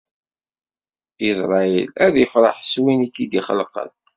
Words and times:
Isṛayil, 1.29 1.87
ad 2.05 2.15
ifreḥ 2.23 2.57
s 2.63 2.73
win 2.81 3.05
i 3.07 3.09
k-id-ixelqen! 3.09 3.89